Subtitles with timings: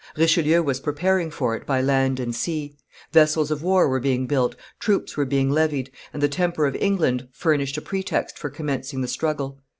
[0.17, 2.75] Richelieu was preparing for it by land and sea;
[3.11, 7.27] vessels of war were being built, troops were being levied; and the temper of England
[7.31, 9.59] furnished a pretext for commencing the struggle.